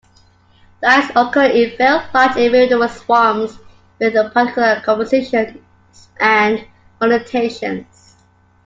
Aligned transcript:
Dikes 0.81 1.11
occur 1.15 1.43
in 1.43 1.77
very 1.77 1.99
large 2.11 2.35
individual 2.35 2.87
swarms 2.87 3.59
with 3.99 4.15
particular 4.33 4.81
compositions 4.83 5.59
and 6.19 6.65
orientations. 6.99 8.13